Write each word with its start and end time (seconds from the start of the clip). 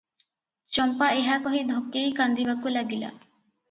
ଚମ୍ପା 0.77 1.11
ଏହା 1.19 1.37
କହି 1.45 1.63
ଧକେଇ 1.75 2.19
କାନ୍ଦିବାକୁ 2.25 2.77
ଲାଗିଲା। 2.79 3.17